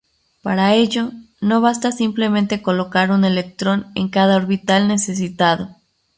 [0.41, 5.75] Para ello, no basta simplemente colocar un electrón en cada orbital necesitado.